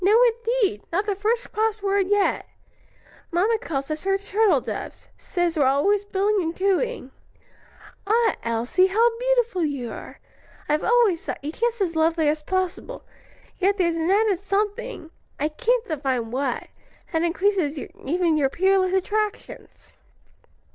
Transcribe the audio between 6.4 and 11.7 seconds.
and cooing. Ah, Elsie, how beautiful you are! I've always thought you